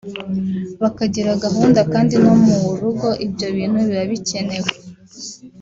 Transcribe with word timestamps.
bakagira 0.81 1.41
gahunda 1.43 1.79
kandi 1.93 2.15
no 2.23 2.33
mu 2.43 2.55
rugo 2.79 3.07
ibyo 3.25 3.47
bintu 3.55 3.77
biba 3.87 4.03
bikenewe 4.11 4.71